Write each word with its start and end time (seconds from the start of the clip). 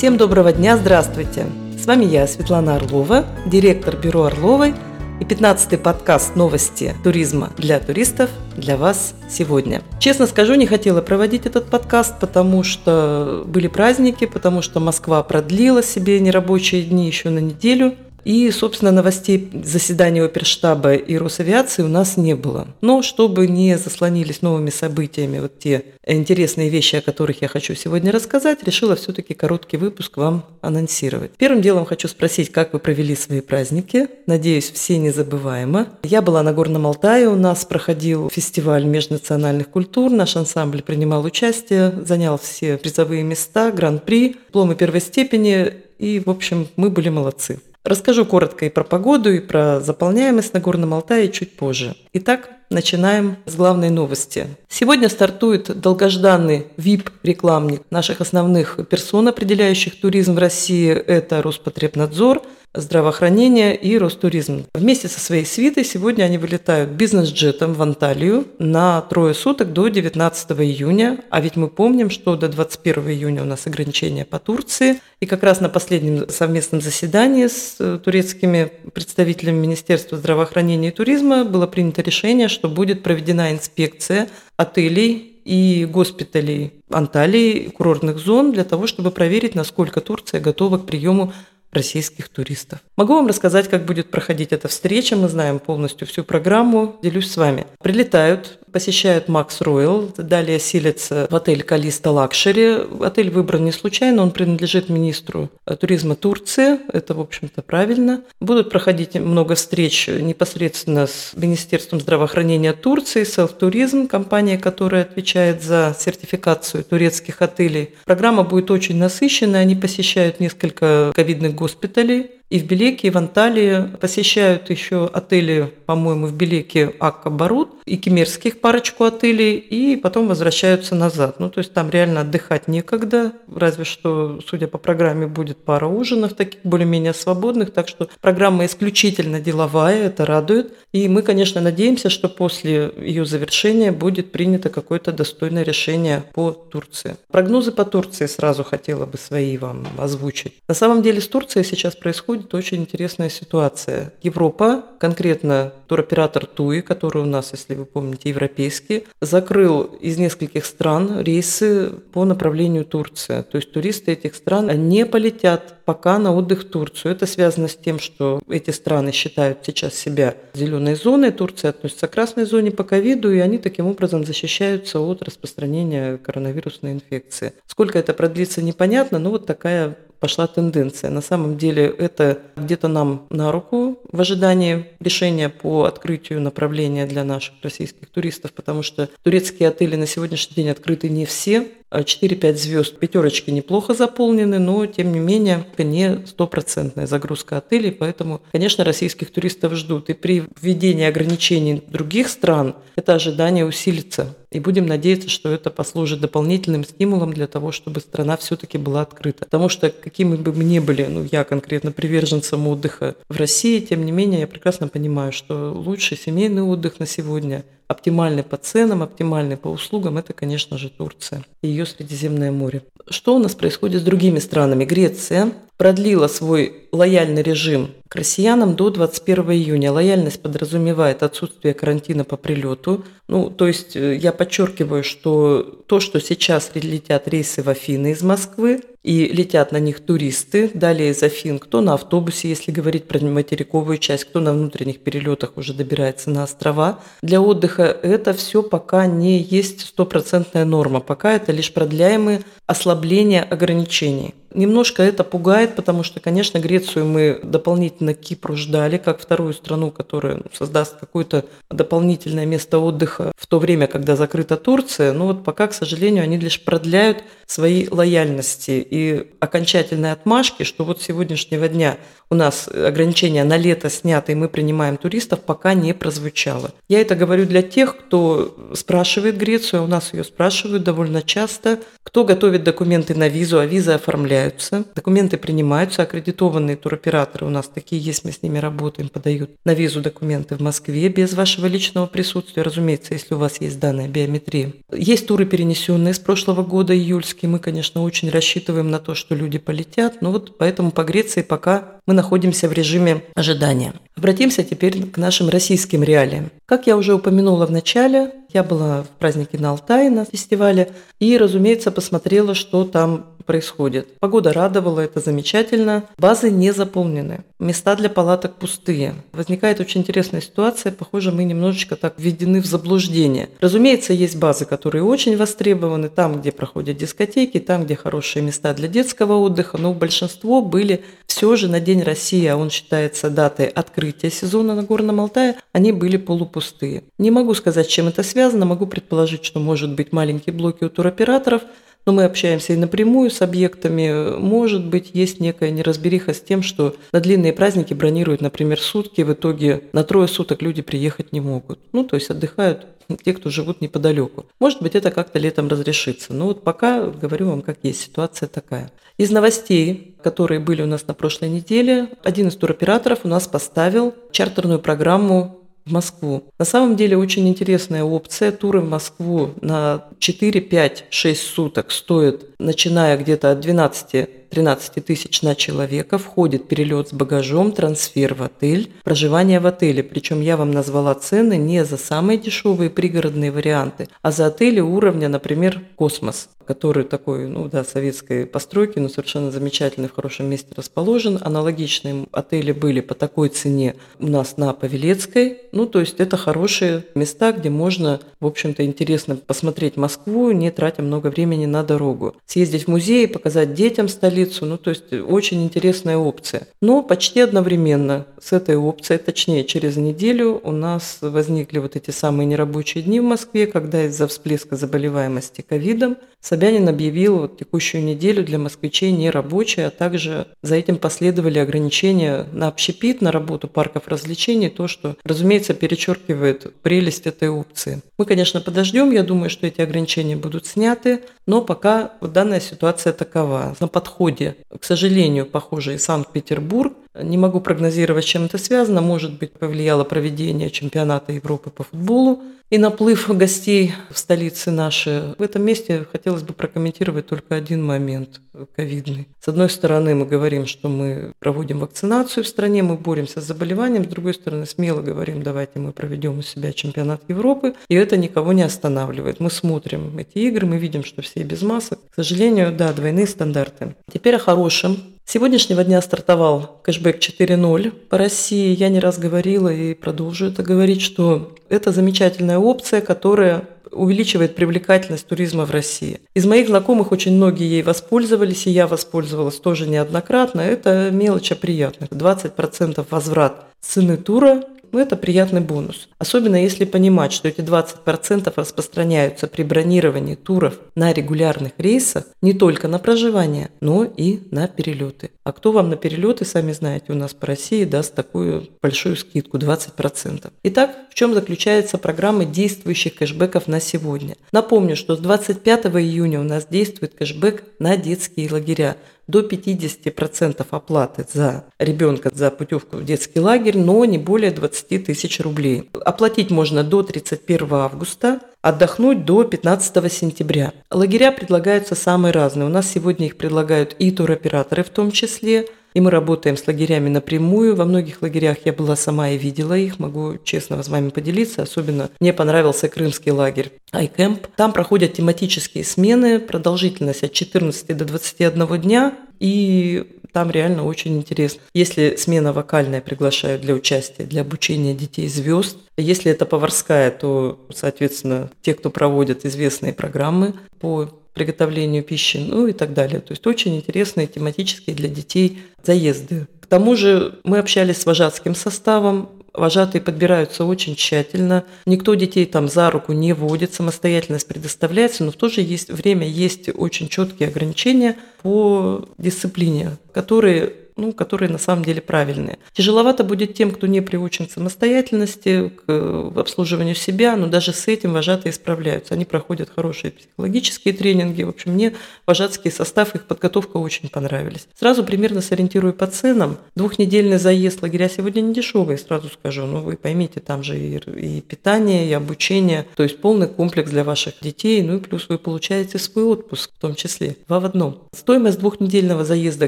Всем 0.00 0.16
доброго 0.16 0.50
дня, 0.50 0.78
здравствуйте! 0.78 1.44
С 1.78 1.84
вами 1.84 2.06
я, 2.06 2.26
Светлана 2.26 2.76
Орлова, 2.76 3.26
директор 3.44 3.98
бюро 3.98 4.24
Орловой 4.24 4.72
и 5.20 5.24
15-й 5.24 5.76
подкаст 5.76 6.36
«Новости 6.36 6.94
туризма 7.04 7.50
для 7.58 7.78
туристов» 7.80 8.30
для 8.56 8.78
вас 8.78 9.12
сегодня. 9.28 9.82
Честно 9.98 10.26
скажу, 10.26 10.54
не 10.54 10.66
хотела 10.66 11.02
проводить 11.02 11.44
этот 11.44 11.66
подкаст, 11.66 12.18
потому 12.18 12.62
что 12.62 13.44
были 13.46 13.66
праздники, 13.68 14.24
потому 14.24 14.62
что 14.62 14.80
Москва 14.80 15.22
продлила 15.22 15.82
себе 15.82 16.18
нерабочие 16.18 16.82
дни 16.82 17.06
еще 17.06 17.28
на 17.28 17.40
неделю– 17.40 17.94
и, 18.24 18.50
собственно, 18.50 18.92
новостей 18.92 19.50
заседания 19.64 20.22
оперштаба 20.22 20.94
и 20.94 21.16
Росавиации 21.16 21.82
у 21.82 21.88
нас 21.88 22.16
не 22.16 22.34
было. 22.34 22.68
Но 22.80 23.02
чтобы 23.02 23.46
не 23.46 23.76
заслонились 23.78 24.42
новыми 24.42 24.70
событиями 24.70 25.38
вот 25.38 25.58
те 25.58 25.84
интересные 26.06 26.68
вещи, 26.68 26.96
о 26.96 27.02
которых 27.02 27.42
я 27.42 27.48
хочу 27.48 27.74
сегодня 27.74 28.12
рассказать, 28.12 28.62
решила 28.64 28.96
все-таки 28.96 29.34
короткий 29.34 29.76
выпуск 29.76 30.16
вам 30.16 30.44
анонсировать. 30.60 31.32
Первым 31.36 31.62
делом 31.62 31.84
хочу 31.84 32.08
спросить, 32.08 32.50
как 32.50 32.72
вы 32.72 32.78
провели 32.78 33.14
свои 33.14 33.40
праздники. 33.40 34.08
Надеюсь, 34.26 34.70
все 34.70 34.98
незабываемо. 34.98 35.88
Я 36.02 36.22
была 36.22 36.42
на 36.42 36.52
Горном 36.52 36.86
Алтае, 36.86 37.28
у 37.28 37.36
нас 37.36 37.64
проходил 37.64 38.30
фестиваль 38.30 38.84
межнациональных 38.84 39.68
культур, 39.68 40.10
наш 40.10 40.36
ансамбль 40.36 40.82
принимал 40.82 41.24
участие, 41.24 41.92
занял 42.04 42.38
все 42.38 42.76
призовые 42.76 43.22
места, 43.22 43.70
гран-при, 43.70 44.36
дипломы 44.48 44.74
первой 44.74 45.00
степени, 45.00 45.72
и, 45.98 46.20
в 46.24 46.30
общем, 46.30 46.66
мы 46.76 46.90
были 46.90 47.10
молодцы. 47.10 47.60
Расскажу 47.82 48.26
коротко 48.26 48.66
и 48.66 48.68
про 48.68 48.84
погоду, 48.84 49.32
и 49.32 49.40
про 49.40 49.80
заполняемость 49.80 50.52
на 50.52 50.60
Горном 50.60 50.92
Алтае 50.92 51.30
чуть 51.30 51.56
позже. 51.56 51.96
Итак, 52.12 52.50
начинаем 52.68 53.38
с 53.46 53.54
главной 53.56 53.88
новости. 53.88 54.48
Сегодня 54.68 55.08
стартует 55.08 55.80
долгожданный 55.80 56.66
VIP-рекламник 56.76 57.82
наших 57.90 58.20
основных 58.20 58.78
персон, 58.88 59.28
определяющих 59.28 59.98
туризм 59.98 60.34
в 60.34 60.38
России. 60.38 60.90
Это 60.90 61.40
Роспотребнадзор– 61.42 62.42
здравоохранения 62.74 63.74
и 63.74 63.98
Ростуризм. 63.98 64.66
Вместе 64.74 65.08
со 65.08 65.20
своей 65.20 65.44
свитой 65.44 65.84
сегодня 65.84 66.24
они 66.24 66.38
вылетают 66.38 66.90
бизнес-джетом 66.90 67.74
в 67.74 67.82
Анталию 67.82 68.46
на 68.58 69.00
трое 69.02 69.34
суток 69.34 69.72
до 69.72 69.88
19 69.88 70.52
июня. 70.52 71.20
А 71.30 71.40
ведь 71.40 71.56
мы 71.56 71.68
помним, 71.68 72.10
что 72.10 72.36
до 72.36 72.48
21 72.48 73.08
июня 73.10 73.42
у 73.42 73.46
нас 73.46 73.66
ограничения 73.66 74.24
по 74.24 74.38
Турции. 74.38 75.00
И 75.20 75.26
как 75.26 75.42
раз 75.42 75.60
на 75.60 75.68
последнем 75.68 76.28
совместном 76.28 76.80
заседании 76.80 77.48
с 77.48 77.76
э, 77.78 77.98
турецкими 78.02 78.70
представителями 78.94 79.58
Министерства 79.58 80.16
здравоохранения 80.16 80.88
и 80.88 80.92
туризма 80.92 81.44
было 81.44 81.66
принято 81.66 82.02
решение, 82.02 82.48
что 82.48 82.68
будет 82.68 83.02
проведена 83.02 83.52
инспекция 83.52 84.28
отелей 84.56 85.40
и 85.44 85.86
госпиталей 85.90 86.74
Анталии, 86.90 87.68
курортных 87.70 88.18
зон, 88.18 88.52
для 88.52 88.64
того, 88.64 88.86
чтобы 88.86 89.10
проверить, 89.10 89.54
насколько 89.54 90.00
Турция 90.00 90.40
готова 90.40 90.78
к 90.78 90.86
приему 90.86 91.32
российских 91.72 92.28
туристов. 92.28 92.80
Могу 92.96 93.14
вам 93.14 93.26
рассказать, 93.26 93.68
как 93.68 93.84
будет 93.84 94.10
проходить 94.10 94.52
эта 94.52 94.68
встреча. 94.68 95.16
Мы 95.16 95.28
знаем 95.28 95.58
полностью 95.58 96.06
всю 96.06 96.24
программу. 96.24 96.96
Делюсь 97.02 97.30
с 97.30 97.36
вами. 97.36 97.66
Прилетают 97.82 98.60
посещают 98.70 99.28
Maxx 99.28 99.60
Royal, 99.60 100.20
далее 100.22 100.58
селятся 100.58 101.26
в 101.30 101.34
отель 101.34 101.62
Calista 101.62 102.10
Luxury. 102.10 102.78
Отель 103.00 103.30
выбран 103.30 103.64
не 103.64 103.72
случайно, 103.72 104.22
он 104.22 104.30
принадлежит 104.30 104.88
министру 104.88 105.50
э, 105.66 105.76
туризма 105.76 106.14
Турции, 106.14 106.78
это, 106.92 107.14
в 107.14 107.20
общем-то, 107.20 107.62
правильно. 107.62 108.22
Будут 108.40 108.70
проходить 108.70 109.14
много 109.14 109.54
встреч 109.54 110.08
непосредственно 110.08 111.06
с 111.06 111.32
Министерством 111.34 112.00
здравоохранения 112.00 112.72
Турции, 112.72 113.22
Tourism, 113.22 114.06
компания, 114.06 114.58
которая 114.58 115.02
отвечает 115.02 115.62
за 115.62 115.94
сертификацию 115.98 116.84
турецких 116.84 117.42
отелей. 117.42 117.94
Программа 118.04 118.42
будет 118.42 118.70
очень 118.70 118.96
насыщенная, 118.96 119.60
они 119.60 119.76
посещают 119.76 120.40
несколько 120.40 121.12
ковидных 121.14 121.54
госпиталей, 121.60 122.39
и 122.50 122.58
в 122.58 122.66
Белеке, 122.66 123.08
и 123.08 123.10
в 123.10 123.16
Анталии 123.16 123.96
посещают 124.00 124.70
еще 124.70 125.06
отели, 125.06 125.72
по-моему, 125.86 126.26
в 126.26 126.34
Белеке 126.34 126.94
Акка 126.98 127.30
Барут 127.30 127.70
и 127.86 127.96
Кемерских 127.96 128.60
парочку 128.60 129.04
отелей, 129.04 129.56
и 129.56 129.96
потом 129.96 130.26
возвращаются 130.26 130.94
назад. 130.94 131.38
Ну, 131.38 131.48
то 131.48 131.58
есть 131.58 131.72
там 131.72 131.90
реально 131.90 132.22
отдыхать 132.22 132.66
некогда, 132.66 133.32
разве 133.54 133.84
что, 133.84 134.40
судя 134.46 134.66
по 134.66 134.78
программе, 134.78 135.28
будет 135.28 135.58
пара 135.58 135.86
ужинов 135.86 136.34
таких 136.34 136.60
более-менее 136.64 137.14
свободных, 137.14 137.72
так 137.72 137.88
что 137.88 138.08
программа 138.20 138.66
исключительно 138.66 139.40
деловая, 139.40 140.06
это 140.06 140.26
радует. 140.26 140.74
И 140.92 141.08
мы, 141.08 141.22
конечно, 141.22 141.60
надеемся, 141.60 142.10
что 142.10 142.28
после 142.28 142.92
ее 143.00 143.24
завершения 143.24 143.92
будет 143.92 144.32
принято 144.32 144.70
какое-то 144.70 145.12
достойное 145.12 145.62
решение 145.62 146.24
по 146.34 146.50
Турции. 146.50 147.16
Прогнозы 147.30 147.70
по 147.70 147.84
Турции 147.84 148.26
сразу 148.26 148.64
хотела 148.64 149.06
бы 149.06 149.16
свои 149.18 149.56
вам 149.56 149.86
озвучить. 149.96 150.54
На 150.68 150.74
самом 150.74 151.02
деле 151.02 151.20
с 151.20 151.28
Турцией 151.28 151.64
сейчас 151.64 151.94
происходит 151.94 152.39
происходит 152.40 152.54
очень 152.54 152.82
интересная 152.82 153.28
ситуация. 153.28 154.12
Европа, 154.22 154.84
конкретно 154.98 155.72
туроператор 155.86 156.46
ТУИ, 156.46 156.80
который 156.80 157.22
у 157.22 157.26
нас, 157.26 157.52
если 157.52 157.74
вы 157.74 157.84
помните, 157.84 158.28
европейский, 158.30 159.04
закрыл 159.20 159.82
из 159.82 160.18
нескольких 160.18 160.64
стран 160.64 161.20
рейсы 161.20 161.90
по 162.12 162.24
направлению 162.24 162.84
Турция. 162.84 163.42
То 163.42 163.56
есть 163.56 163.72
туристы 163.72 164.12
этих 164.12 164.34
стран 164.34 164.70
не 164.88 165.06
полетят 165.06 165.74
пока 165.84 166.18
на 166.18 166.32
отдых 166.32 166.62
в 166.62 166.68
Турцию. 166.68 167.12
Это 167.12 167.26
связано 167.26 167.66
с 167.66 167.74
тем, 167.74 167.98
что 167.98 168.40
эти 168.48 168.70
страны 168.70 169.12
считают 169.12 169.58
сейчас 169.66 169.94
себя 169.94 170.34
зеленой 170.54 170.94
зоной, 170.94 171.32
Турция 171.32 171.70
относится 171.70 172.06
к 172.06 172.12
красной 172.12 172.44
зоне 172.44 172.70
по 172.70 172.84
ковиду, 172.84 173.32
и 173.32 173.40
они 173.40 173.58
таким 173.58 173.86
образом 173.86 174.24
защищаются 174.24 175.00
от 175.00 175.22
распространения 175.22 176.18
коронавирусной 176.18 176.92
инфекции. 176.92 177.52
Сколько 177.66 177.98
это 177.98 178.14
продлится, 178.14 178.62
непонятно, 178.62 179.18
но 179.18 179.30
вот 179.30 179.46
такая 179.46 179.96
пошла 180.20 180.46
тенденция. 180.46 181.10
На 181.10 181.22
самом 181.22 181.56
деле 181.56 181.86
это 181.86 182.29
где-то 182.56 182.88
нам 182.88 183.26
на 183.30 183.52
руку 183.52 183.98
в 184.10 184.20
ожидании 184.20 184.86
решения 185.00 185.48
по 185.48 185.84
открытию 185.84 186.40
направления 186.40 187.06
для 187.06 187.24
наших 187.24 187.54
российских 187.62 188.08
туристов, 188.08 188.52
потому 188.52 188.82
что 188.82 189.08
турецкие 189.22 189.68
отели 189.68 189.96
на 189.96 190.06
сегодняшний 190.06 190.56
день 190.56 190.70
открыты 190.70 191.08
не 191.08 191.26
все, 191.26 191.68
4-5 191.90 192.54
звезд, 192.54 192.98
пятерочки 192.98 193.50
неплохо 193.50 193.94
заполнены, 193.94 194.58
но 194.58 194.86
тем 194.86 195.12
не 195.12 195.18
менее 195.18 195.66
не 195.78 196.24
стопроцентная 196.26 197.06
загрузка 197.06 197.58
отелей, 197.58 197.90
поэтому, 197.90 198.42
конечно, 198.52 198.84
российских 198.84 199.30
туристов 199.30 199.74
ждут. 199.74 200.10
И 200.10 200.14
при 200.14 200.44
введении 200.60 201.04
ограничений 201.04 201.82
других 201.86 202.28
стран 202.28 202.74
это 202.96 203.14
ожидание 203.14 203.64
усилится. 203.64 204.36
И 204.52 204.60
будем 204.60 204.86
надеяться, 204.86 205.28
что 205.28 205.50
это 205.50 205.70
послужит 205.70 206.20
дополнительным 206.20 206.84
стимулом 206.84 207.32
для 207.32 207.46
того, 207.46 207.72
чтобы 207.72 208.00
страна 208.00 208.36
все-таки 208.36 208.78
была 208.78 209.02
открыта. 209.02 209.44
Потому 209.44 209.68
что 209.68 209.90
какими 209.90 210.36
бы 210.36 210.52
мы 210.52 210.64
ни 210.64 210.80
были, 210.80 211.06
ну 211.06 211.26
я 211.30 211.44
конкретно 211.44 211.92
приверженцем 211.92 212.66
отдыха 212.66 213.14
в 213.28 213.36
России, 213.36 213.80
тем 213.80 214.04
не 214.04 214.12
менее 214.12 214.40
я 214.40 214.46
прекрасно 214.46 214.88
понимаю, 214.88 215.32
что 215.32 215.72
лучший 215.72 216.16
семейный 216.16 216.62
отдых 216.62 216.98
на 217.00 217.06
сегодня– 217.06 217.64
оптимальный 217.90 218.44
по 218.44 218.56
ценам, 218.56 219.02
оптимальный 219.02 219.56
по 219.56 219.66
услугам, 219.66 220.16
это, 220.16 220.32
конечно 220.32 220.78
же, 220.78 220.90
Турция 220.90 221.44
и 221.60 221.68
ее 221.68 221.84
Средиземное 221.84 222.52
море. 222.52 222.82
Что 223.08 223.34
у 223.34 223.40
нас 223.40 223.56
происходит 223.56 224.02
с 224.02 224.04
другими 224.04 224.38
странами? 224.38 224.84
Греция 224.84 225.52
продлила 225.80 226.26
свой 226.28 226.88
лояльный 226.92 227.40
режим 227.40 227.92
к 228.06 228.14
россиянам 228.14 228.76
до 228.76 228.90
21 228.90 229.52
июня. 229.52 229.92
Лояльность 229.92 230.42
подразумевает 230.42 231.22
отсутствие 231.22 231.72
карантина 231.72 232.24
по 232.24 232.36
прилету. 232.36 233.06
Ну, 233.28 233.48
то 233.48 233.66
есть 233.66 233.96
э, 233.96 234.14
я 234.16 234.32
подчеркиваю, 234.32 235.02
что 235.02 235.62
то, 235.86 235.98
что 235.98 236.20
сейчас 236.20 236.72
летят 236.74 237.28
рейсы 237.28 237.62
в 237.62 237.70
Афины 237.70 238.10
из 238.10 238.20
Москвы, 238.20 238.82
и 239.02 239.26
летят 239.28 239.72
на 239.72 239.78
них 239.78 240.00
туристы, 240.00 240.70
далее 240.74 241.10
из 241.10 241.22
Афин, 241.22 241.58
кто 241.58 241.80
на 241.80 241.94
автобусе, 241.94 242.50
если 242.50 242.70
говорить 242.70 243.08
про 243.08 243.18
материковую 243.20 243.96
часть, 243.96 244.24
кто 244.24 244.40
на 244.40 244.52
внутренних 244.52 245.00
перелетах 245.00 245.56
уже 245.56 245.72
добирается 245.72 246.28
на 246.28 246.42
острова. 246.42 247.00
Для 247.22 247.40
отдыха 247.40 247.84
это 247.84 248.34
все 248.34 248.62
пока 248.62 249.06
не 249.06 249.38
есть 249.40 249.80
стопроцентная 249.80 250.66
норма, 250.66 251.00
пока 251.00 251.32
это 251.32 251.52
лишь 251.52 251.72
продляемые 251.72 252.42
ослабления 252.66 253.42
ограничений. 253.42 254.34
Немножко 254.52 255.02
это 255.02 255.22
пугает, 255.22 255.76
потому 255.76 256.02
что, 256.02 256.18
конечно, 256.18 256.58
Грецию 256.58 257.06
мы 257.06 257.40
дополнительно 257.42 258.14
к 258.14 258.20
Кипру 258.20 258.56
ждали, 258.56 258.98
как 258.98 259.20
вторую 259.20 259.54
страну, 259.54 259.90
которая 259.90 260.36
ну, 260.36 260.44
создаст 260.52 260.98
какое-то 260.98 261.44
дополнительное 261.70 262.46
место 262.46 262.78
отдыха 262.78 263.32
в 263.36 263.46
то 263.46 263.58
время, 263.58 263.86
когда 263.86 264.16
закрыта 264.16 264.56
Турция. 264.56 265.12
Но 265.12 265.26
вот 265.26 265.44
пока, 265.44 265.68
к 265.68 265.74
сожалению, 265.74 266.24
они 266.24 266.36
лишь 266.36 266.62
продляют 266.62 267.22
свои 267.46 267.86
лояльности 267.88 268.84
и 268.88 269.28
окончательные 269.40 270.12
отмашки, 270.12 270.64
что 270.64 270.84
вот 270.84 271.00
сегодняшнего 271.00 271.68
дня 271.68 271.96
у 272.28 272.34
нас 272.34 272.68
ограничения 272.68 273.44
на 273.44 273.56
лето 273.56 273.90
сняты, 273.90 274.32
и 274.32 274.36
мы 274.36 274.48
принимаем 274.48 274.96
туристов, 274.96 275.40
пока 275.40 275.74
не 275.74 275.92
прозвучало. 275.94 276.72
Я 276.88 277.00
это 277.00 277.16
говорю 277.16 277.46
для 277.46 277.62
тех, 277.62 277.96
кто 277.96 278.56
спрашивает 278.74 279.36
Грецию, 279.36 279.80
а 279.80 279.84
у 279.84 279.88
нас 279.88 280.12
ее 280.12 280.24
спрашивают 280.24 280.84
довольно 280.84 281.22
часто, 281.22 281.80
кто 282.02 282.24
готовит 282.24 282.64
документы 282.64 283.14
на 283.14 283.28
визу, 283.28 283.58
а 283.58 283.66
виза 283.66 283.96
оформляет 283.96 284.39
оформляются, 284.40 284.84
документы 284.94 285.36
принимаются, 285.36 286.02
аккредитованные 286.02 286.76
туроператоры 286.76 287.46
у 287.46 287.50
нас 287.50 287.68
такие 287.68 288.00
есть, 288.00 288.24
мы 288.24 288.32
с 288.32 288.42
ними 288.42 288.58
работаем, 288.58 289.08
подают 289.08 289.50
на 289.64 289.74
визу 289.74 290.00
документы 290.00 290.56
в 290.56 290.60
Москве 290.60 291.08
без 291.08 291.34
вашего 291.34 291.66
личного 291.66 292.06
присутствия, 292.06 292.62
разумеется, 292.62 293.14
если 293.14 293.34
у 293.34 293.38
вас 293.38 293.60
есть 293.60 293.78
данные 293.78 294.08
биометрии. 294.08 294.74
Есть 294.92 295.26
туры, 295.26 295.44
перенесенные 295.46 296.14
с 296.14 296.18
прошлого 296.18 296.62
года, 296.62 296.94
июльские, 296.94 297.50
мы, 297.50 297.58
конечно, 297.58 298.02
очень 298.02 298.30
рассчитываем 298.30 298.90
на 298.90 298.98
то, 298.98 299.14
что 299.14 299.34
люди 299.34 299.58
полетят, 299.58 300.22
но 300.22 300.30
вот 300.32 300.58
поэтому 300.58 300.90
по 300.90 301.04
Греции 301.04 301.42
пока 301.42 302.00
мы 302.06 302.14
находимся 302.14 302.68
в 302.68 302.72
режиме 302.72 303.22
ожидания. 303.34 303.92
Обратимся 304.16 304.64
теперь 304.64 305.06
к 305.06 305.16
нашим 305.16 305.48
российским 305.48 306.02
реалиям. 306.02 306.50
Как 306.66 306.86
я 306.86 306.96
уже 306.96 307.14
упомянула 307.14 307.66
в 307.66 307.70
начале, 307.70 308.32
я 308.52 308.64
была 308.64 309.02
в 309.02 309.08
празднике 309.18 309.58
на 309.58 309.70
Алтае 309.70 310.10
на 310.10 310.24
фестивале 310.24 310.90
и, 311.20 311.38
разумеется, 311.38 311.90
посмотрела, 311.90 312.54
что 312.54 312.84
там 312.84 313.26
происходит. 313.50 314.06
Погода 314.20 314.52
радовала, 314.52 315.00
это 315.00 315.18
замечательно. 315.18 316.04
Базы 316.18 316.52
не 316.52 316.72
заполнены. 316.72 317.40
Места 317.58 317.96
для 317.96 318.08
палаток 318.08 318.54
пустые. 318.54 319.16
Возникает 319.32 319.80
очень 319.80 320.02
интересная 320.02 320.40
ситуация. 320.40 320.92
Похоже, 320.92 321.32
мы 321.32 321.42
немножечко 321.42 321.96
так 321.96 322.14
введены 322.16 322.62
в 322.62 322.66
заблуждение. 322.66 323.48
Разумеется, 323.60 324.12
есть 324.12 324.36
базы, 324.36 324.66
которые 324.66 325.02
очень 325.02 325.36
востребованы. 325.36 326.10
Там, 326.10 326.40
где 326.40 326.52
проходят 326.52 326.96
дискотеки, 326.96 327.58
там, 327.58 327.86
где 327.86 327.96
хорошие 327.96 328.44
места 328.44 328.72
для 328.72 328.86
детского 328.86 329.32
отдыха. 329.38 329.78
Но 329.78 329.94
большинство 329.94 330.62
были 330.62 331.02
все 331.26 331.56
же 331.56 331.66
на 331.66 331.80
День 331.80 332.04
России, 332.04 332.46
а 332.46 332.56
он 332.56 332.70
считается 332.70 333.30
датой 333.30 333.66
открытия 333.66 334.30
сезона 334.30 334.76
на 334.76 334.84
Горном 334.84 335.18
Алтае, 335.18 335.56
они 335.72 335.90
были 335.90 336.18
полупустые. 336.18 337.02
Не 337.18 337.32
могу 337.32 337.54
сказать, 337.54 337.88
чем 337.88 338.06
это 338.06 338.22
связано. 338.22 338.64
Могу 338.64 338.86
предположить, 338.86 339.44
что 339.44 339.58
может 339.58 339.92
быть 339.96 340.12
маленькие 340.12 340.54
блоки 340.54 340.84
у 340.84 340.88
туроператоров– 340.88 341.62
но 342.06 342.12
мы 342.12 342.24
общаемся 342.24 342.72
и 342.72 342.76
напрямую 342.76 343.30
с 343.30 343.42
объектами. 343.42 344.36
Может 344.38 344.86
быть, 344.86 345.10
есть 345.12 345.40
некая 345.40 345.70
неразбериха 345.70 346.34
с 346.34 346.40
тем, 346.40 346.62
что 346.62 346.96
на 347.12 347.20
длинные 347.20 347.52
праздники 347.52 347.94
бронируют, 347.94 348.40
например, 348.40 348.80
сутки, 348.80 349.22
в 349.22 349.32
итоге 349.32 349.84
на 349.92 350.04
трое 350.04 350.28
суток 350.28 350.62
люди 350.62 350.82
приехать 350.82 351.32
не 351.32 351.40
могут. 351.40 351.78
Ну, 351.92 352.04
то 352.04 352.16
есть 352.16 352.30
отдыхают 352.30 352.86
те, 353.16 353.32
кто 353.32 353.50
живут 353.50 353.80
неподалеку. 353.80 354.46
Может 354.58 354.82
быть, 354.82 354.94
это 354.94 355.10
как-то 355.10 355.38
летом 355.38 355.68
разрешится. 355.68 356.32
Но 356.32 356.46
вот 356.46 356.62
пока 356.62 357.06
говорю 357.06 357.48
вам, 357.50 357.62
как 357.62 357.78
есть, 357.82 358.00
ситуация 358.00 358.48
такая. 358.48 358.90
Из 359.18 359.30
новостей, 359.30 360.16
которые 360.22 360.60
были 360.60 360.82
у 360.82 360.86
нас 360.86 361.06
на 361.06 361.14
прошлой 361.14 361.50
неделе, 361.50 362.08
один 362.22 362.48
из 362.48 362.56
туроператоров 362.56 363.20
у 363.24 363.28
нас 363.28 363.46
поставил 363.46 364.14
чартерную 364.30 364.78
программу 364.78 365.59
в 365.84 365.92
Москву. 365.92 366.44
На 366.58 366.64
самом 366.64 366.96
деле 366.96 367.16
очень 367.16 367.48
интересная 367.48 368.04
опция. 368.04 368.52
Туры 368.52 368.80
в 368.80 368.88
Москву 368.88 369.50
на 369.60 370.04
4, 370.18 370.60
5, 370.60 371.04
6 371.10 371.42
суток 371.42 371.90
стоят, 371.90 372.44
начиная 372.60 373.16
где-то 373.16 373.50
от 373.50 373.60
12 373.60 374.28
13 374.50 375.04
тысяч 375.04 375.42
на 375.42 375.54
человека, 375.54 376.18
входит 376.18 376.68
перелет 376.68 377.08
с 377.08 377.12
багажом, 377.12 377.72
трансфер 377.72 378.34
в 378.34 378.42
отель, 378.42 378.92
проживание 379.04 379.60
в 379.60 379.66
отеле. 379.66 380.02
Причем 380.02 380.40
я 380.40 380.56
вам 380.56 380.72
назвала 380.72 381.14
цены 381.14 381.56
не 381.56 381.84
за 381.84 381.96
самые 381.96 382.36
дешевые 382.36 382.90
пригородные 382.90 383.52
варианты, 383.52 384.08
а 384.22 384.32
за 384.32 384.46
отели 384.46 384.80
уровня, 384.80 385.28
например, 385.28 385.80
«Космос» 385.96 386.48
который 386.70 387.02
такой, 387.02 387.48
ну 387.48 387.68
да, 387.68 387.82
советской 387.82 388.46
постройки, 388.46 389.00
но 389.00 389.08
совершенно 389.08 389.50
замечательный, 389.50 390.06
в 390.06 390.14
хорошем 390.14 390.46
месте 390.46 390.68
расположен. 390.76 391.36
Аналогичные 391.40 392.28
отели 392.30 392.70
были 392.70 393.00
по 393.00 393.16
такой 393.16 393.48
цене 393.48 393.96
у 394.20 394.28
нас 394.28 394.56
на 394.56 394.72
Павелецкой. 394.72 395.58
Ну, 395.72 395.86
то 395.86 395.98
есть 395.98 396.20
это 396.20 396.36
хорошие 396.36 397.04
места, 397.16 397.50
где 397.50 397.70
можно, 397.70 398.20
в 398.38 398.46
общем-то, 398.46 398.84
интересно 398.84 399.34
посмотреть 399.34 399.96
Москву, 399.96 400.52
не 400.52 400.70
тратя 400.70 401.02
много 401.02 401.26
времени 401.26 401.66
на 401.66 401.82
дорогу. 401.82 402.36
Съездить 402.50 402.86
в 402.86 402.88
музей, 402.88 403.28
показать 403.28 403.74
детям 403.74 404.08
столицу, 404.08 404.66
ну, 404.66 404.76
то 404.76 404.90
есть 404.90 405.12
очень 405.12 405.62
интересная 405.62 406.16
опция. 406.16 406.66
Но 406.82 407.00
почти 407.00 407.38
одновременно 407.38 408.26
с 408.42 408.52
этой 408.52 408.74
опцией, 408.74 409.20
точнее, 409.20 409.62
через 409.62 409.96
неделю 409.96 410.60
у 410.64 410.72
нас 410.72 411.18
возникли 411.20 411.78
вот 411.78 411.94
эти 411.94 412.10
самые 412.10 412.48
нерабочие 412.48 413.04
дни 413.04 413.20
в 413.20 413.22
Москве, 413.22 413.68
когда 413.68 414.04
из-за 414.06 414.26
всплеска 414.26 414.74
заболеваемости 414.74 415.60
ковидом 415.60 416.16
Собянин 416.40 416.88
объявил 416.88 417.38
вот 417.38 417.58
текущую 417.58 418.02
неделю 418.02 418.42
для 418.42 418.58
москвичей 418.58 419.12
нерабочей, 419.12 419.86
а 419.86 419.90
также 419.90 420.46
за 420.62 420.76
этим 420.76 420.96
последовали 420.96 421.58
ограничения 421.58 422.46
на 422.52 422.68
общепит, 422.68 423.20
на 423.20 423.30
работу 423.30 423.68
парков 423.68 424.08
развлечений, 424.08 424.70
то, 424.70 424.88
что, 424.88 425.16
разумеется, 425.22 425.74
перечеркивает 425.74 426.74
прелесть 426.82 427.26
этой 427.26 427.50
опции. 427.50 428.00
Мы, 428.16 428.24
конечно, 428.24 428.60
подождем, 428.62 429.10
я 429.10 429.22
думаю, 429.22 429.50
что 429.50 429.66
эти 429.66 429.82
ограничения 429.82 430.36
будут 430.36 430.66
сняты, 430.66 431.20
но 431.46 431.60
пока 431.60 432.14
вот 432.22 432.32
данная 432.40 432.60
ситуация 432.60 433.12
такова. 433.12 433.76
На 433.80 433.88
подходе, 433.88 434.56
к 434.80 434.84
сожалению, 434.84 435.44
похоже, 435.44 435.94
и 435.94 435.98
Санкт-Петербург, 435.98 436.94
не 437.14 437.36
могу 437.38 437.60
прогнозировать, 437.60 438.24
чем 438.24 438.44
это 438.44 438.58
связано. 438.58 439.00
Может 439.00 439.38
быть, 439.38 439.52
повлияло 439.52 440.04
проведение 440.04 440.70
чемпионата 440.70 441.32
Европы 441.32 441.70
по 441.70 441.84
футболу 441.84 442.42
и 442.70 442.78
наплыв 442.78 443.28
гостей 443.36 443.94
в 444.10 444.18
столице 444.18 444.70
нашей. 444.70 445.34
В 445.36 445.42
этом 445.42 445.62
месте 445.62 446.06
хотелось 446.10 446.42
бы 446.42 446.54
прокомментировать 446.54 447.26
только 447.26 447.56
один 447.56 447.84
момент 447.84 448.40
ковидный. 448.76 449.26
С 449.40 449.48
одной 449.48 449.68
стороны, 449.68 450.14
мы 450.14 450.24
говорим, 450.24 450.66
что 450.66 450.88
мы 450.88 451.32
проводим 451.40 451.80
вакцинацию 451.80 452.44
в 452.44 452.48
стране, 452.48 452.82
мы 452.82 452.94
боремся 452.94 453.40
с 453.40 453.44
заболеванием. 453.44 454.04
С 454.04 454.08
другой 454.08 454.34
стороны, 454.34 454.66
смело 454.66 455.00
говорим, 455.00 455.42
давайте 455.42 455.80
мы 455.80 455.92
проведем 455.92 456.38
у 456.38 456.42
себя 456.42 456.72
чемпионат 456.72 457.22
Европы. 457.28 457.74
И 457.88 457.94
это 457.96 458.16
никого 458.16 458.52
не 458.52 458.62
останавливает. 458.62 459.40
Мы 459.40 459.50
смотрим 459.50 460.16
эти 460.18 460.38
игры, 460.38 460.66
мы 460.66 460.78
видим, 460.78 461.04
что 461.04 461.22
все 461.22 461.42
без 461.42 461.62
масок. 461.62 461.98
К 462.10 462.14
сожалению, 462.14 462.72
да, 462.72 462.92
двойные 462.92 463.26
стандарты. 463.26 463.96
Теперь 464.12 464.36
о 464.36 464.38
хорошем 464.38 464.98
сегодняшнего 465.30 465.84
дня 465.84 466.02
стартовал 466.02 466.80
кэшбэк 466.82 467.18
4.0 467.18 467.90
по 467.90 468.18
России. 468.18 468.74
Я 468.74 468.88
не 468.88 468.98
раз 468.98 469.18
говорила 469.18 469.68
и 469.68 469.94
продолжу 469.94 470.46
это 470.46 470.64
говорить, 470.64 471.02
что 471.02 471.54
это 471.68 471.92
замечательная 471.92 472.58
опция, 472.58 473.00
которая 473.00 473.68
увеличивает 473.92 474.56
привлекательность 474.56 475.26
туризма 475.26 475.66
в 475.66 475.70
России. 475.70 476.20
Из 476.34 476.46
моих 476.46 476.68
знакомых 476.68 477.12
очень 477.12 477.36
многие 477.36 477.68
ей 477.68 477.82
воспользовались, 477.82 478.66
и 478.66 478.70
я 478.70 478.88
воспользовалась 478.88 479.56
тоже 479.56 479.86
неоднократно. 479.88 480.60
Это 480.60 481.10
мелочь, 481.12 481.52
а 481.52 481.56
приятно. 481.56 482.06
20% 482.06 483.06
возврат 483.08 483.66
цены 483.80 484.16
тура 484.16 484.64
ну, 484.92 484.98
это 484.98 485.16
приятный 485.16 485.60
бонус. 485.60 486.08
Особенно 486.18 486.62
если 486.62 486.84
понимать, 486.84 487.32
что 487.32 487.48
эти 487.48 487.60
20% 487.60 488.52
распространяются 488.56 489.46
при 489.46 489.62
бронировании 489.62 490.34
туров 490.34 490.78
на 490.94 491.12
регулярных 491.12 491.72
рейсах 491.78 492.24
не 492.42 492.52
только 492.52 492.88
на 492.88 492.98
проживание, 492.98 493.70
но 493.80 494.04
и 494.04 494.40
на 494.50 494.68
перелеты. 494.68 495.30
А 495.44 495.52
кто 495.52 495.72
вам 495.72 495.90
на 495.90 495.96
перелеты, 495.96 496.44
сами 496.44 496.72
знаете, 496.72 497.06
у 497.08 497.14
нас 497.14 497.34
по 497.34 497.46
России 497.46 497.84
даст 497.84 498.14
такую 498.14 498.68
большую 498.82 499.16
скидку 499.16 499.58
20%. 499.58 500.50
Итак, 500.64 500.96
в 501.10 501.14
чем 501.14 501.34
заключается 501.34 501.98
программа 501.98 502.44
действующих 502.44 503.16
кэшбэков 503.16 503.66
на 503.66 503.80
сегодня? 503.80 504.36
Напомню, 504.52 504.96
что 504.96 505.16
с 505.16 505.18
25 505.18 505.86
июня 505.86 506.40
у 506.40 506.44
нас 506.44 506.66
действует 506.66 507.14
кэшбэк 507.14 507.64
на 507.78 507.96
детские 507.96 508.50
лагеря 508.50 508.96
до 509.30 509.40
50% 509.40 510.66
оплаты 510.70 511.24
за 511.32 511.64
ребенка 511.78 512.30
за 512.32 512.50
путевку 512.50 512.96
в 512.96 513.04
детский 513.04 513.40
лагерь, 513.40 513.78
но 513.78 514.04
не 514.04 514.18
более 514.18 514.50
20 514.50 515.06
тысяч 515.06 515.40
рублей. 515.40 515.88
Оплатить 516.04 516.50
можно 516.50 516.82
до 516.84 517.02
31 517.02 517.72
августа, 517.72 518.40
отдохнуть 518.62 519.24
до 519.24 519.44
15 519.44 520.12
сентября. 520.12 520.72
Лагеря 520.90 521.32
предлагаются 521.32 521.94
самые 521.94 522.32
разные. 522.32 522.66
У 522.66 522.70
нас 522.70 522.88
сегодня 522.88 523.26
их 523.26 523.36
предлагают 523.36 523.94
и 523.98 524.10
туроператоры 524.10 524.82
в 524.82 524.90
том 524.90 525.10
числе, 525.10 525.66
и 525.94 526.00
мы 526.00 526.10
работаем 526.10 526.56
с 526.56 526.66
лагерями 526.66 527.08
напрямую. 527.08 527.74
Во 527.74 527.84
многих 527.84 528.22
лагерях 528.22 528.58
я 528.64 528.72
была 528.72 528.96
сама 528.96 529.30
и 529.30 529.38
видела 529.38 529.76
их, 529.76 529.98
могу 529.98 530.38
честно 530.44 530.82
с 530.82 530.88
вами 530.88 531.10
поделиться. 531.10 531.62
Особенно 531.62 532.10
мне 532.20 532.32
понравился 532.32 532.88
крымский 532.88 533.32
лагерь 533.32 533.72
iCamp. 533.92 534.46
Там 534.56 534.72
проходят 534.72 535.14
тематические 535.14 535.84
смены, 535.84 536.38
продолжительность 536.38 537.24
от 537.24 537.32
14 537.32 537.96
до 537.96 538.04
21 538.04 538.80
дня. 538.80 539.16
И 539.40 540.06
там 540.32 540.50
реально 540.50 540.84
очень 540.84 541.16
интересно. 541.16 541.62
Если 541.74 542.16
смена 542.16 542.52
вокальная 542.52 543.00
приглашают 543.00 543.62
для 543.62 543.74
участия, 543.74 544.24
для 544.24 544.42
обучения 544.42 544.94
детей 544.94 545.28
звезд, 545.28 545.78
если 545.96 546.30
это 546.30 546.46
поварская, 546.46 547.10
то, 547.10 547.66
соответственно, 547.74 548.50
те, 548.62 548.74
кто 548.74 548.90
проводят 548.90 549.44
известные 549.44 549.92
программы 549.92 550.54
по 550.78 551.10
приготовлению 551.40 552.02
пищи, 552.02 552.36
ну 552.36 552.66
и 552.66 552.74
так 552.74 552.92
далее. 552.92 553.20
То 553.20 553.32
есть 553.32 553.46
очень 553.46 553.74
интересные 553.74 554.26
тематические 554.26 554.94
для 554.94 555.08
детей 555.08 555.60
заезды. 555.82 556.46
К 556.60 556.66
тому 556.66 556.96
же 556.96 557.38
мы 557.44 557.58
общались 557.58 557.96
с 557.96 558.06
вожатским 558.06 558.54
составом, 558.54 559.30
Вожатые 559.52 560.00
подбираются 560.00 560.64
очень 560.64 560.94
тщательно. 560.94 561.64
Никто 561.84 562.14
детей 562.14 562.46
там 562.46 562.68
за 562.68 562.88
руку 562.88 563.12
не 563.12 563.32
водит, 563.32 563.74
самостоятельность 563.74 564.46
предоставляется, 564.46 565.24
но 565.24 565.32
в 565.32 565.34
то 565.34 565.48
же 565.48 565.60
есть 565.60 565.90
время 565.90 566.24
есть 566.24 566.70
очень 566.72 567.08
четкие 567.08 567.48
ограничения 567.48 568.16
по 568.42 569.08
дисциплине, 569.18 569.96
которые 570.12 570.74
ну, 571.00 571.12
которые 571.12 571.50
на 571.50 571.58
самом 571.58 571.84
деле 571.84 572.00
правильные. 572.00 572.58
Тяжеловато 572.72 573.24
будет 573.24 573.54
тем, 573.54 573.70
кто 573.70 573.86
не 573.86 574.00
приучен 574.00 574.46
к 574.46 574.52
самостоятельности, 574.52 575.70
к 575.70 576.32
обслуживанию 576.36 576.94
себя, 576.94 577.36
но 577.36 577.46
даже 577.46 577.72
с 577.72 577.88
этим 577.88 578.12
вожатые 578.12 578.52
справляются. 578.52 579.14
Они 579.14 579.24
проходят 579.24 579.70
хорошие 579.74 580.12
психологические 580.12 580.94
тренинги. 580.94 581.42
В 581.42 581.48
общем, 581.48 581.72
мне 581.72 581.94
вожатский 582.26 582.70
состав, 582.70 583.14
их 583.14 583.24
подготовка 583.24 583.78
очень 583.78 584.08
понравились. 584.08 584.68
Сразу 584.78 585.02
примерно 585.02 585.40
сориентирую 585.40 585.94
по 585.94 586.06
ценам. 586.06 586.58
Двухнедельный 586.74 587.38
заезд 587.38 587.82
лагеря 587.82 588.08
сегодня 588.08 588.42
не 588.42 588.52
дешевый, 588.52 588.98
сразу 588.98 589.28
скажу. 589.28 589.66
Но 589.66 589.80
вы 589.80 589.96
поймите, 589.96 590.40
там 590.40 590.62
же 590.62 590.78
и, 590.78 590.96
и 590.96 591.40
питание, 591.40 592.08
и 592.08 592.12
обучение, 592.12 592.86
то 592.94 593.02
есть 593.02 593.20
полный 593.20 593.48
комплекс 593.48 593.90
для 593.90 594.04
ваших 594.04 594.34
детей. 594.40 594.82
Ну 594.82 594.96
и 594.96 595.00
плюс 595.00 595.28
вы 595.28 595.38
получаете 595.38 595.98
свой 595.98 596.24
отпуск 596.24 596.70
в 596.76 596.80
том 596.80 596.94
числе. 596.94 597.36
Два 597.48 597.60
в 597.60 597.64
одном. 597.64 598.02
Стоимость 598.14 598.58
двухнедельного 598.58 599.24
заезда 599.24 599.66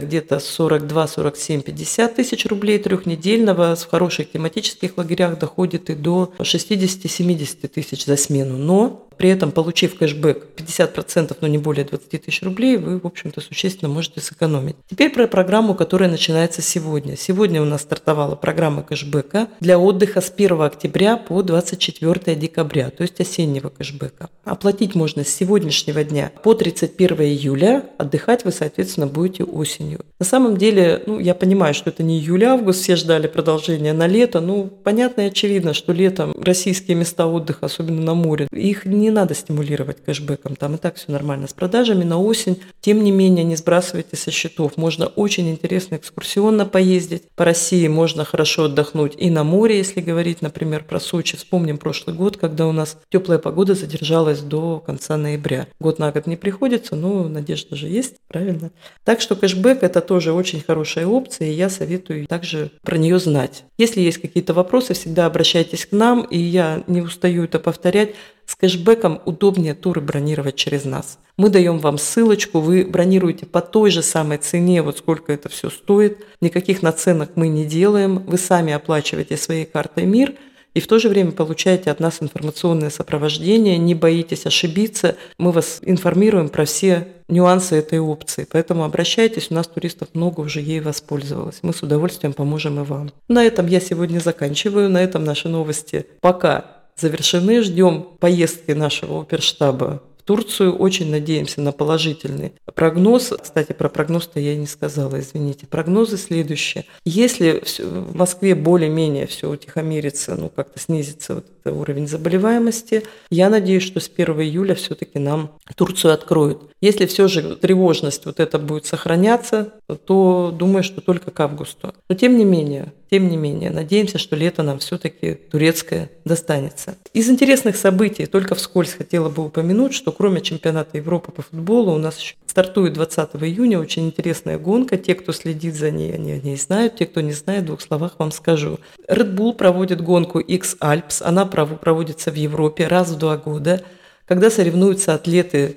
где-то 0.01 0.39
42, 0.39 1.07
47, 1.23 1.63
50 1.63 2.17
тысяч 2.17 2.47
рублей. 2.47 2.79
Трехнедельного 2.79 3.77
в 3.77 3.87
хороших 3.89 4.33
тематических 4.33 4.97
лагерях 4.97 5.39
доходит 5.39 5.89
и 5.91 5.95
до 5.95 6.33
60-70 6.39 7.69
тысяч 7.69 8.05
за 8.05 8.17
смену. 8.17 8.57
Но 8.57 9.07
при 9.23 9.31
этом, 9.31 9.53
получив 9.53 9.97
кэшбэк 9.99 10.49
50%, 10.57 11.37
но 11.41 11.47
не 11.47 11.57
более 11.57 11.85
20 11.85 12.25
тысяч 12.25 12.43
рублей, 12.43 12.77
вы, 12.77 12.99
в 12.99 13.07
общем-то, 13.07 13.41
существенно 13.41 13.89
можете 13.89 14.21
сэкономить. 14.21 14.75
Теперь 14.91 15.11
про 15.11 15.29
программу, 15.29 15.77
которая 15.77 16.11
начинается 16.11 16.61
сегодня. 16.61 17.17
Сегодня 17.17 17.63
у 17.63 17.65
нас 17.65 17.83
стартовала 17.83 18.35
программа 18.35 18.83
кэшбэка 18.83 19.47
для 19.61 19.79
отдыха 19.79 20.21
с 20.21 20.29
1 20.29 20.61
октября 20.61 21.17
по 21.17 21.41
24 21.43 22.35
декабря, 22.35 22.91
то 22.91 23.03
есть 23.03 23.21
осеннего 23.21 23.69
кэшбэка. 23.69 24.29
Оплатить 24.43 24.97
можно 24.97 25.23
с 25.25 25.29
сегодняшнего 25.29 26.03
дня 26.03 26.33
по 26.43 26.55
31 26.55 27.21
июля, 27.21 27.87
отдыхать 27.99 28.45
вы, 28.45 28.51
соответственно, 28.51 29.07
будете 29.07 29.45
осенью. 29.45 30.01
На 30.19 30.27
самом 30.27 30.57
деле, 30.57 31.05
ну, 31.07 31.21
я 31.21 31.37
понимаю, 31.37 31.75
что 31.75 31.91
это 31.91 32.03
не 32.03 32.19
июль-август, 32.19 32.83
все 32.83 32.97
ждали 32.97 33.29
продолжения 33.29 33.93
на 33.93 34.09
лето, 34.09 34.41
ну, 34.41 34.69
понятно 34.83 35.21
и 35.21 35.27
очевидно, 35.27 35.75
что 35.75 35.93
летом 35.93 36.35
российские 36.43 36.97
места 36.97 37.29
отдыха, 37.29 37.67
особенно 37.67 38.03
на 38.03 38.15
море, 38.15 38.49
их 38.51 38.85
не 38.85 39.12
надо 39.13 39.35
стимулировать 39.35 40.03
кэшбэком, 40.05 40.57
там 40.57 40.75
и 40.75 40.79
так 40.79 40.97
все 40.97 41.13
нормально 41.13 41.47
с 41.47 41.53
продажами 41.53 42.05
на 42.05 42.21
осень. 42.21 42.61
Тем 42.81 43.05
не 43.05 43.13
менее, 43.13 43.45
не 43.45 43.57
сбрасывайте 43.57 44.17
со 44.17 44.31
счетов. 44.31 44.77
Можно 44.77 45.07
очень 45.07 45.49
интересно 45.51 45.97
экскурсионно 45.97 46.67
поездить. 46.67 47.25
По 47.37 47.45
России 47.45 47.87
можно 47.89 48.25
хорошо 48.25 48.65
отдохнуть 48.65 49.15
и 49.17 49.31
на 49.31 49.45
море, 49.45 49.79
если 49.79 50.01
говорить, 50.01 50.43
например, 50.43 50.85
про 50.85 50.99
Сочи. 50.99 51.37
Вспомним 51.37 51.79
прошлый 51.79 52.17
год, 52.17 52.37
когда 52.37 52.67
у 52.67 52.73
нас 52.73 52.99
теплая 53.11 53.39
погода 53.39 53.75
задержалась 53.75 54.41
до 54.41 54.81
конца 54.81 55.17
ноября. 55.17 55.69
Год 55.79 55.99
на 55.99 56.11
год 56.11 56.27
не 56.27 56.37
приходится, 56.37 56.97
но 56.97 57.29
надежда 57.29 57.77
же 57.77 57.89
есть, 57.89 58.15
правильно? 58.29 58.71
Так 59.05 59.21
что 59.21 59.37
кэшбэк– 59.37 59.79
это 59.83 60.01
тоже 60.01 60.33
очень 60.33 60.61
хорошая 60.61 61.07
опция, 61.07 61.49
и 61.49 61.55
я 61.55 61.69
советую 61.69 62.27
также 62.27 62.71
про 62.83 62.97
нее 62.97 63.19
знать. 63.19 63.65
Если 63.79 64.01
есть 64.01 64.19
какие-то 64.19 64.55
вопросы, 64.55 64.95
всегда 64.95 65.27
обращайтесь 65.27 65.87
к 65.87 65.93
нам, 65.93 66.23
и 66.23 66.39
я 66.39 66.83
не 66.87 67.01
устаю 67.01 67.45
это 67.45 67.59
повторять. 67.59 68.15
С 68.47 68.55
кэшбэком 68.57 69.21
удобнее 69.25 69.75
туры 69.75 70.01
бронировать 70.01 70.57
через 70.57 70.85
нас. 70.85 71.19
Мы 71.37 71.49
даем 71.49 71.79
вам 71.79 71.99
ссылочку, 71.99 72.61
вы 72.61 72.85
бронируете 72.85 73.47
по 73.47 73.61
той 73.61 73.91
же 73.91 74.03
самой 74.03 74.39
цене, 74.39 74.83
вот 74.83 74.99
сколько 74.99 75.33
это 75.33 75.49
все 75.49 75.71
стоит. 75.71 76.25
Никаких 76.41 76.83
наценок 76.83 77.31
мы 77.37 77.49
не 77.49 77.65
делаем. 77.65 78.19
Вы 78.27 78.39
сами 78.39 78.73
оплачиваете 78.73 79.37
своей 79.37 79.65
картой 79.65 80.05
МИР 80.05 80.35
и 80.75 80.81
в 80.81 80.87
то 80.87 80.99
же 80.99 81.09
время 81.09 81.33
получаете 81.33 81.91
от 81.91 82.01
нас 82.01 82.19
информационное 82.21 82.91
сопровождение, 82.91 83.77
не 83.77 83.95
боитесь 83.95 84.47
ошибиться. 84.47 85.17
Мы 85.39 85.53
вас 85.53 85.81
информируем 85.83 86.49
про 86.49 86.65
все 86.65 87.09
нюансы 87.29 87.77
этой 87.77 87.99
опции. 87.99 88.47
Поэтому 88.51 88.85
обращайтесь, 88.85 89.49
у 89.51 89.55
нас 89.55 89.67
туристов 89.67 90.09
много 90.15 90.41
уже 90.41 90.61
ей 90.61 90.81
воспользовалось. 90.81 91.59
Мы 91.63 91.73
с 91.75 91.83
удовольствием 91.83 92.33
поможем 92.33 92.81
и 92.81 92.85
вам. 92.85 93.11
На 93.29 93.45
этом 93.45 93.67
я 93.67 93.81
сегодня 93.81 94.19
заканчиваю, 94.19 94.89
на 94.89 95.03
этом 95.03 95.25
наши 95.25 95.49
новости 95.49 96.07
пока 96.21 96.82
завершены. 96.97 97.63
Ждем 97.63 98.07
поездки 98.19 98.73
нашего 98.73 99.23
оперштаба 99.23 100.03
в 100.19 100.25
Турцию. 100.25 100.77
Очень 100.77 101.11
надеемся 101.11 101.61
на 101.61 101.73
положительный 101.73 102.53
прогноз. 102.75 103.33
Кстати, 103.43 103.73
про 103.73 103.89
прогноз-то 103.89 104.39
я 104.39 104.55
не 104.57 104.67
сказала, 104.67 105.19
извините. 105.19 105.67
Прогнозы 105.67 106.17
следующие. 106.17 106.85
Если 107.05 107.63
в 107.79 108.17
Москве 108.17 108.55
более-менее 108.55 109.27
все 109.27 109.51
утихомирится, 109.51 110.37
ну 110.37 110.49
как-то 110.49 110.79
снизится 110.79 111.35
вот 111.37 111.47
этот 111.65 111.77
уровень 111.77 112.07
заболеваемости, 112.07 113.03
я 113.31 113.51
надеюсь, 113.51 113.83
что 113.83 114.01
с 114.01 114.09
1 114.15 114.41
июля 114.41 114.75
все-таки 114.75 115.19
нам 115.19 115.53
Турцию 115.75 116.15
откроют. 116.15 116.71
Если 116.81 117.07
все 117.07 117.29
же 117.29 117.57
тревожность 117.57 118.27
вот 118.27 118.41
это 118.41 118.59
будет 118.59 118.87
сохраняться, 118.87 119.75
то 120.07 120.55
думаю, 120.57 120.83
что 120.83 121.01
только 121.01 121.31
к 121.31 121.41
августу. 121.41 121.95
Но 122.09 122.15
тем 122.15 122.37
не 122.37 122.45
менее, 122.45 122.93
тем 123.13 123.29
не 123.29 123.37
менее, 123.37 123.69
надеемся, 123.69 124.17
что 124.17 124.37
лето 124.37 124.63
нам 124.63 124.79
все-таки 124.79 125.35
турецкое 125.35 126.11
достанется. 126.25 126.97
Из 127.13 127.29
интересных 127.29 127.77
событий 127.77 128.25
только 128.25 128.55
вскользь 128.55 128.95
хотела 128.95 129.29
бы 129.29 129.45
упомянуть, 129.45 129.93
что 129.93 130.13
кроме 130.13 130.41
чемпионата 130.41 130.97
Европы 130.97 131.31
по 131.31 131.43
футболу 131.43 131.93
у 131.93 131.99
нас 131.99 132.19
еще 132.19 132.37
стартует 132.47 132.95
20 132.95 133.29
июня 133.43 133.79
очень 133.79 134.07
интересная 134.07 134.59
гонка. 134.59 134.97
Те, 134.97 135.15
кто 135.15 135.33
следит 135.33 135.75
за 135.75 135.91
ней, 135.91 136.15
они 136.15 136.33
о 136.33 136.39
ней 136.39 136.57
знают. 136.57 136.97
Те, 136.97 137.05
кто 137.05 137.21
не 137.21 137.33
знает, 137.33 137.65
в 137.65 137.67
двух 137.67 137.83
словах 137.83 138.15
вам 138.17 138.33
скажу. 138.33 138.79
Red 139.07 139.35
Bull 139.35 139.53
проводит 139.53 140.01
гонку 140.01 140.39
X 140.39 140.79
Alps. 140.81 141.23
Она 141.23 141.45
проводится 141.45 142.31
в 142.31 142.35
Европе 142.37 142.87
раз 142.87 143.11
в 143.11 143.19
два 143.19 143.37
года, 143.37 143.83
когда 144.25 144.49
соревнуются 144.49 145.13
атлеты 145.13 145.77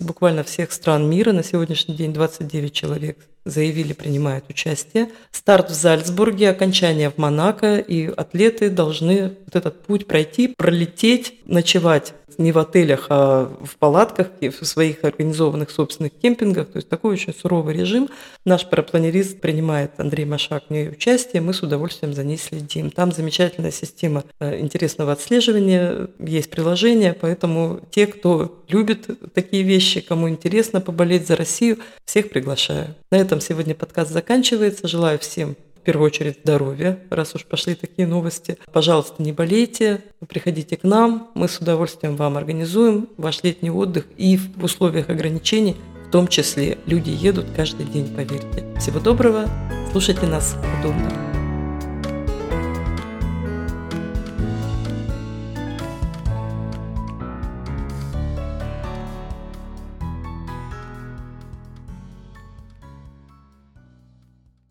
буквально 0.00 0.44
всех 0.44 0.72
стран 0.72 1.08
мира. 1.08 1.32
На 1.32 1.42
сегодняшний 1.42 1.94
день 1.94 2.12
29 2.12 2.72
человек 2.72 3.18
заявили, 3.44 3.92
принимают 3.92 4.46
участие. 4.48 5.10
Старт 5.30 5.70
в 5.70 5.74
Зальцбурге, 5.74 6.50
окончание 6.50 7.10
в 7.10 7.18
Монако, 7.18 7.78
и 7.78 8.06
атлеты 8.06 8.70
должны 8.70 9.36
вот 9.44 9.56
этот 9.56 9.82
путь 9.82 10.06
пройти, 10.06 10.48
пролететь, 10.48 11.40
ночевать 11.46 12.14
не 12.38 12.52
в 12.52 12.58
отелях, 12.58 13.06
а 13.08 13.50
в 13.62 13.76
палатках, 13.76 14.28
в 14.40 14.64
своих 14.64 15.04
организованных 15.04 15.70
собственных 15.70 16.12
кемпингах. 16.12 16.68
То 16.68 16.76
есть 16.76 16.88
такой 16.88 17.12
очень 17.12 17.34
суровый 17.34 17.74
режим. 17.74 18.08
Наш 18.44 18.68
парапланерист 18.68 19.40
принимает 19.40 19.92
Андрей 19.98 20.24
Машак 20.24 20.64
в 20.68 20.70
ней 20.70 20.88
участие, 20.88 21.42
мы 21.42 21.54
с 21.54 21.62
удовольствием 21.62 22.14
за 22.14 22.24
ней 22.24 22.38
следим. 22.38 22.90
Там 22.90 23.12
замечательная 23.12 23.70
система 23.70 24.24
э, 24.40 24.58
интересного 24.60 25.12
отслеживания, 25.12 26.08
есть 26.18 26.50
приложение, 26.50 27.12
поэтому 27.12 27.80
те, 27.90 28.06
кто 28.06 28.62
любит 28.68 29.08
такие 29.34 29.62
вещи, 29.62 30.00
кому 30.00 30.28
интересно 30.28 30.80
поболеть 30.80 31.26
за 31.26 31.36
Россию, 31.36 31.78
всех 32.04 32.30
приглашаю. 32.30 32.94
На 33.10 33.16
этом 33.16 33.40
сегодня 33.40 33.74
подкаст 33.74 34.10
заканчивается. 34.10 34.88
Желаю 34.88 35.18
всем 35.18 35.56
первую 35.84 36.06
очередь 36.06 36.38
здоровья, 36.42 36.98
раз 37.10 37.34
уж 37.34 37.44
пошли 37.44 37.74
такие 37.74 38.08
новости. 38.08 38.58
Пожалуйста, 38.72 39.22
не 39.22 39.32
болейте, 39.32 40.02
приходите 40.28 40.76
к 40.76 40.82
нам, 40.82 41.30
мы 41.34 41.48
с 41.48 41.58
удовольствием 41.58 42.16
вам 42.16 42.36
организуем 42.36 43.08
ваш 43.16 43.42
летний 43.42 43.70
отдых 43.70 44.06
и 44.16 44.36
в 44.36 44.64
условиях 44.64 45.10
ограничений, 45.10 45.76
в 46.08 46.10
том 46.10 46.28
числе 46.28 46.78
люди 46.86 47.10
едут 47.10 47.46
каждый 47.54 47.86
день, 47.86 48.08
поверьте. 48.14 48.64
Всего 48.78 49.00
доброго, 49.00 49.48
слушайте 49.92 50.26
нас 50.26 50.56
удобно. 50.80 51.33